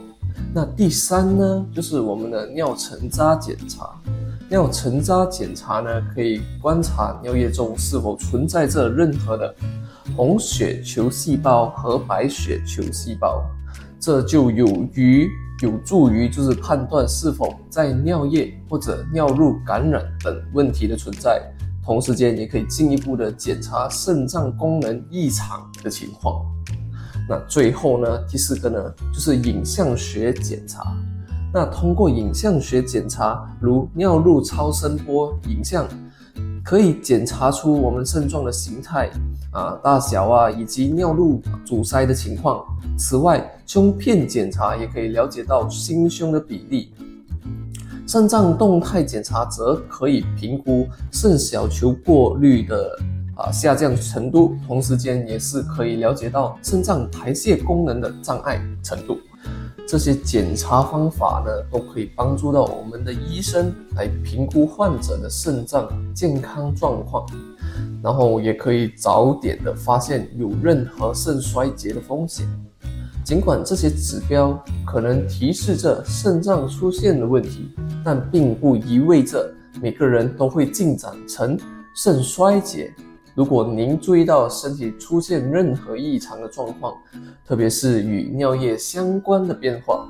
[0.52, 3.88] 那第三呢，就是我们的尿沉渣检查。
[4.48, 9.54] 尿沉渣检查呢，可以观察尿液中是否存在着任何的
[10.16, 13.44] 红血球细胞和白血球细胞。
[14.00, 21.42] 这就有于有助于就是判断是否在尿液或者尿路感染等问题的存在，
[21.84, 26.44] 同时间也可以进一步的检查肾脏功能异常的情况。
[27.28, 30.96] 那最后呢，第四个呢，就是影像学检查。
[31.52, 35.86] 那通过影像学检查，如尿路超声波影像，
[36.64, 39.10] 可以检查出我们肾脏的形态
[39.52, 42.64] 啊、大小啊，以及尿路阻塞的情况。
[42.96, 46.92] 此外，胸片检查也可以了解到心胸的比例。
[48.06, 52.98] 肾脏动态检查则可以评估肾小球过滤的
[53.36, 59.16] 啊下降程度，同时间也是可以了解到肾脏排泄功能的障碍程度。
[59.90, 67.26] 这些检查方法呢，都可以帮助到我们的医生来评估患者的肾脏健康状况，
[68.00, 72.46] 然后也可以早点的发现有任何肾衰竭的风险。
[73.24, 77.68] 尽管这些指标可能提示着肾脏出现了问题，
[78.04, 81.58] 但并不意味着每个人都会进展成
[81.96, 82.94] 肾衰竭。
[83.34, 86.94] 如果您注意到身体出现任何异常的状况，
[87.46, 90.08] 特别是与尿液相关的变化，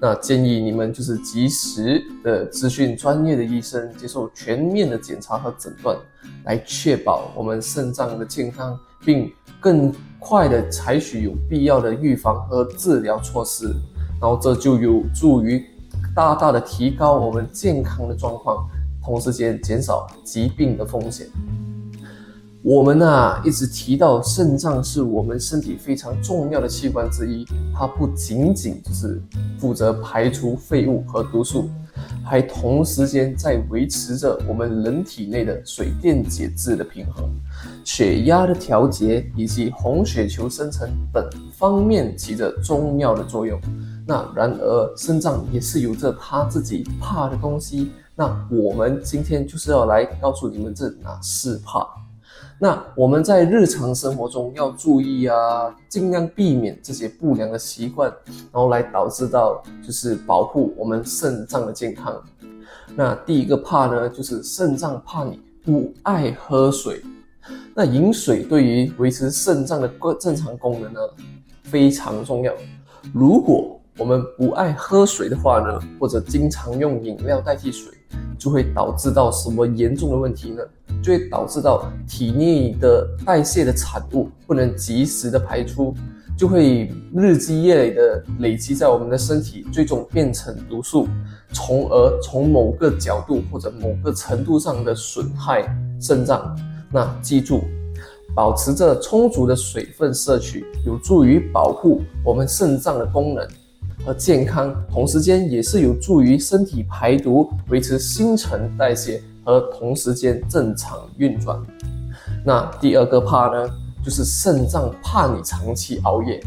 [0.00, 5.96] 那建议你们就是及时的咨询专业的医生，接受全面的检查和诊断，
[6.44, 13.66] 来确保我们肾脏的健康，并更快的采取有必要的预防和治疗措施，
[14.20, 15.64] 然后这就有助于
[16.16, 18.66] 大大的提高我们健康的状况，
[19.04, 21.26] 同时间减少疾病的风险。
[22.64, 27.44] 我们呢、一直提到肾脏是我们身体非常重要的器官之一，
[27.74, 29.20] 它不仅仅就是
[29.58, 31.68] 负责排除废物和毒素，
[32.24, 37.28] 还同时间在维持着我们人体内的水电解质的平衡、
[37.84, 43.60] 血压的调节以及红血球生成等方面起着重要的作用。
[44.06, 51.84] 那然而肾脏也是有着它自己怕的东西，那我们今天就是要来告诉你们这哪是怕。
[52.62, 62.22] 那我们在日常生活中要注意啊，尽量避免这些不良的习惯，然后来导致到就是保护我们肾脏的健康。
[62.94, 67.02] 那第一个怕呢，就是肾脏怕你不爱喝水。
[67.74, 69.90] 那饮水对于维持肾脏的
[70.20, 71.00] 正常功能呢
[71.64, 72.54] 非常重要。
[73.12, 77.92] 如果我们不爱喝水的话呢，或者经常用饮料代替水，
[78.38, 80.62] 就会导致到什么严重的问题呢？
[81.02, 85.94] 就会导致到体内的代谢的产物不能及时的排出，
[86.36, 91.08] 就会日积月累的累积在我们的身体，最终变成毒素，
[91.52, 95.64] 从而从某个角度或者某个程度上的损害
[96.00, 96.56] 肾脏。
[96.90, 97.62] 那记住，
[98.34, 103.46] 保持着充足的水分摄取，有助于保护我们肾脏的功能
[104.04, 109.22] 和健康，同时间也是有助于身体排毒，维持新陈代谢。
[109.44, 111.60] 和同时间正常运转。
[112.44, 113.68] 那第二个怕呢，
[114.04, 116.42] 就是肾脏怕你长期熬夜。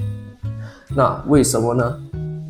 [0.96, 2.00] 那为什么呢？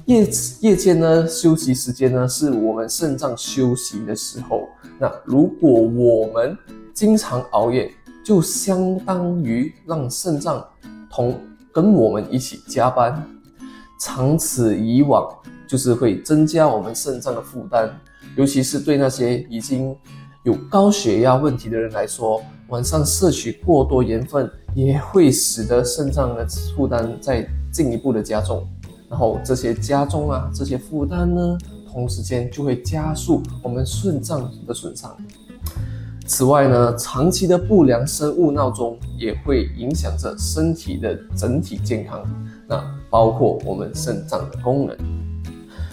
[0.06, 0.28] 夜
[0.60, 4.68] 夜间呢，休息时间呢，是我们肾脏休息的时候。
[5.00, 6.56] 那如果我们
[6.94, 7.92] 经常熬夜，
[8.24, 10.64] 就相当于让肾脏
[11.10, 11.40] 同
[11.72, 13.24] 跟我们一起加班，
[14.00, 15.28] 长此以往，
[15.68, 17.90] 就是会增加我们肾脏的负担，
[18.36, 19.96] 尤其是对那些已经
[20.46, 28.64] 有高血压问题的人来说，晚上摄取过多盐分也会使得肾脏的负担再进一步的加重。
[29.10, 31.58] 然后这些加重啊，这些负担呢，
[31.92, 35.18] 同时间就会加速我们肾脏的损伤。
[36.28, 42.24] 此外呢，长期的不良生物闹钟也会影响着身体的整体健康，
[42.68, 42.80] 那
[43.10, 44.96] 包括我们肾脏的功能。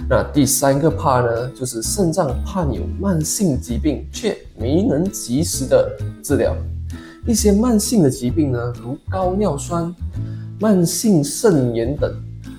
[0.08, 5.90] 那第三个怕呢，就是肾脏怕你有慢性疾病却没能及时的
[6.22, 6.54] 治疗。
[7.26, 9.94] 一些慢性的疾病呢，如高尿酸、
[10.58, 12.12] 慢性肾炎等，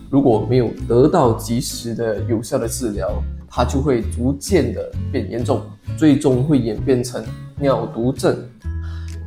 [0.09, 5.61] 如果没有得到及时的有效的治疗，它就会逐渐的变严重，
[5.97, 7.23] 最终会演变成
[7.59, 8.35] 尿毒症，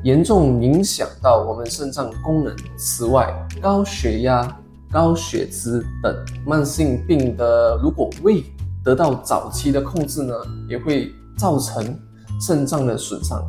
[0.02, 2.56] 严重影响到我们肾脏功能。
[2.76, 4.58] 此外，高血压。
[4.96, 8.42] 高血脂等慢性病的，如果未
[8.82, 10.32] 得到早期的控制呢，
[10.70, 11.84] 也会造成
[12.40, 13.44] 肾脏的损伤，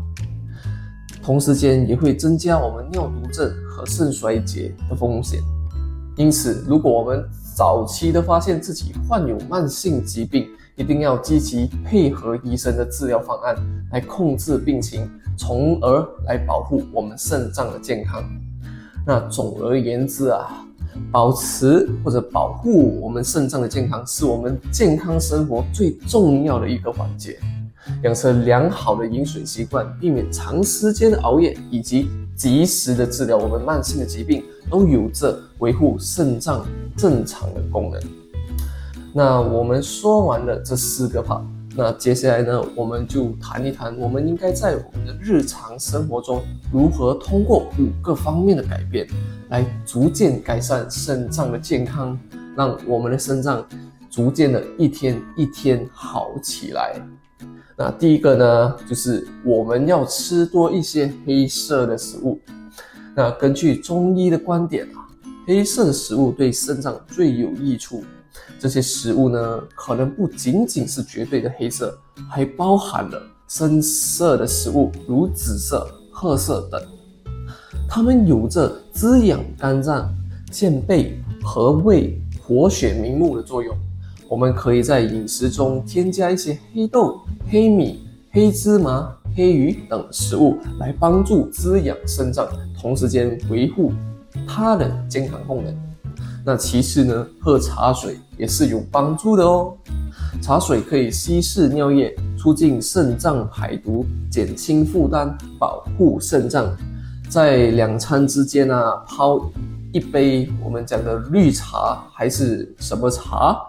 [1.23, 5.39] 同时间也会增加我们尿毒症和肾衰竭的风险。
[6.17, 7.23] 因此，如果我们
[7.55, 13.55] 早期的发现自己患有慢性疾病，一定要积极配合医生的治疗方案
[13.93, 18.21] 来控制病情，从而来保护我们肾脏的健康。
[19.05, 20.66] 那总而言之啊。
[21.11, 27.39] 保持或者保护我们肾脏的健康，是我们健康生活最重要的一个环节。
[28.03, 36.65] 养成良好的饮水习惯，避免长时间的熬夜，以及及时的治疗我们慢性的疾病，都有着维护肾脏
[36.97, 38.01] 正常的功能。
[39.13, 41.41] 那我们说完了这四个 part，
[41.79, 46.41] 那接下来呢，我们就谈一谈，我们应该在我们的日常生活中
[46.73, 49.07] 如何通过五个方面的改变，
[49.49, 52.19] 来逐渐改善肾脏的健康，
[52.55, 53.63] 让我们的肾脏
[54.09, 56.99] 逐渐的一天一天好起来。
[57.77, 62.41] 那第一个呢，就是我们要吃多一些黑色的食物。
[63.13, 65.05] 那根据中医的观点啊，
[65.45, 68.03] 黑色的食物对肾脏最有益处。
[68.59, 71.97] 这些食物呢，可能不仅仅是绝对的黑色，
[72.29, 76.81] 还包含了深色的食物，如紫色、褐色等。
[77.87, 80.13] 它们有着滋养肝脏、
[80.51, 83.75] 健胃、和胃、活血明目的作用。
[84.27, 92.45] 我们可以在饮食中添加一些黑豆、黑米、黑芝麻、黑鱼等食物，来帮助滋养肾脏，
[92.77, 93.93] 同时间维护
[94.45, 95.73] 它的健康功能。
[96.47, 99.75] 那其次呢，喝茶水也是有帮助的哦。
[100.41, 106.73] 茶水可以稀释尿液，促进肾脏排毒，减轻负担，保护肾脏。
[107.29, 109.51] 在两餐之间呢，泡
[109.91, 113.67] 一杯我们讲的绿茶还是什么茶？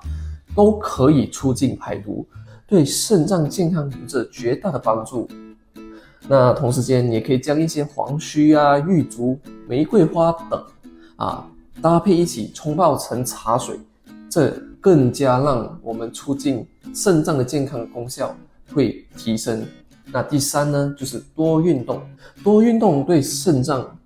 [0.55, 2.24] 都可以促进排毒，
[2.64, 5.29] 对肾脏健康有着绝大的帮助。
[6.29, 10.62] 那同时间也可以将一些黄须啊、玉竹、玫瑰花等
[11.16, 11.45] 啊
[11.81, 13.79] 搭配一起冲泡成茶水，
[14.29, 14.51] 这
[14.81, 18.35] 更加让我们促进肾脏的健康功效
[18.72, 19.64] 会提升。
[20.12, 22.01] 那第三呢，就是多运动。
[22.43, 23.97] 多运动对肾脏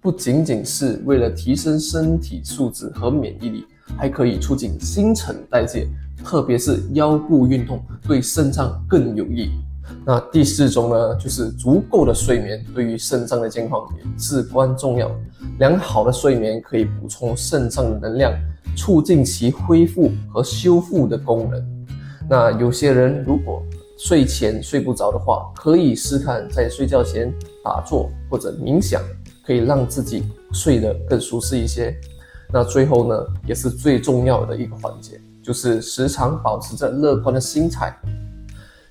[0.00, 3.66] 不仅仅是为了提升身体素质和免疫力。
[3.96, 5.88] 还可以促进新陈代谢，
[6.22, 9.50] 特别是腰部运动对肾脏更有益。
[10.04, 15.10] 那第四种呢，就是足够的睡眠对于肾脏的健康也至关重要。
[15.58, 18.32] 良好的睡眠可以补充肾脏的能量，
[18.76, 21.86] 促进其恢复和修复的功能。
[22.28, 23.62] 那有些人如果
[23.98, 27.32] 睡前睡不着的话，可以试看在睡觉前
[27.64, 29.02] 打坐或者冥想，
[29.44, 31.94] 可以让自己睡得更舒适一些。
[32.52, 37.94] 那最后呢，也是最重要的一个环节，就是时常保持着乐观的心态。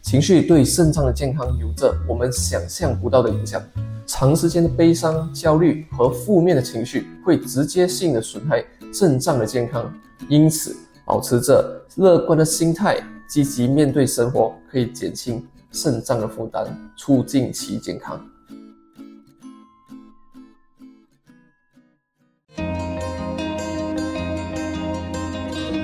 [0.01, 3.61] 情绪对肾脏的健康有着我们想象不到的影响。
[4.05, 9.93] 长时间的悲伤、焦虑和负面的情绪会直接性的损害肾脏的健康。
[10.29, 10.75] 因此，
[11.05, 16.65] 保持着乐观的心态，积极面对生活，可以减轻肾脏的负担，
[16.97, 18.25] 促进其健康。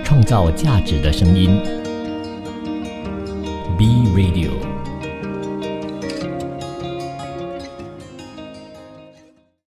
[0.06, 1.60] 创造价值的声音
[3.78, 4.73] ，B Radio。